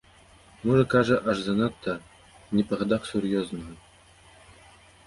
Можа, 0.69 0.85
кажа, 0.93 1.15
аж 1.33 1.37
занадта, 1.49 1.95
не 2.61 2.67
па 2.71 2.81
гадах 2.81 3.01
сур'ёзнага. 3.11 3.73